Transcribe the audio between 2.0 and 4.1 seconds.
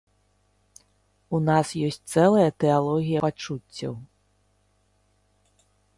цэлая тэалогія пачуццяў.